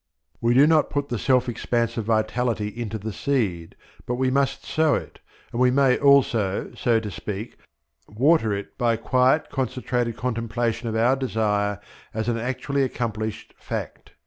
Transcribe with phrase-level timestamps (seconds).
[0.41, 3.75] We do not put the self expansive vitality into the seed,
[4.07, 5.19] but we must sow it,
[5.51, 7.57] and we may also, so to speak,
[8.07, 11.79] water it by quiet concentrated contemplation of our desire
[12.15, 14.13] as an actually accomplished fact.